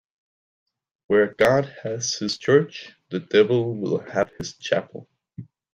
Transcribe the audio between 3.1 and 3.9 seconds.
the devil